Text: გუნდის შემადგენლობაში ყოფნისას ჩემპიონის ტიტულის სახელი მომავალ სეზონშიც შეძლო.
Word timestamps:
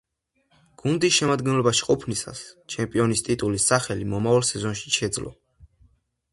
გუნდის 0.83 1.13
შემადგენლობაში 1.17 1.85
ყოფნისას 1.89 2.41
ჩემპიონის 2.77 3.23
ტიტულის 3.29 3.69
სახელი 3.75 4.11
მომავალ 4.17 4.51
სეზონშიც 4.51 5.01
შეძლო. 5.03 5.35